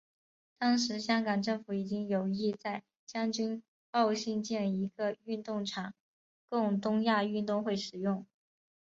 [0.57, 3.61] 当时香港政府已经有意在将军
[3.91, 5.93] 澳兴建一个运动场
[6.49, 8.25] 供东亚运动会使用。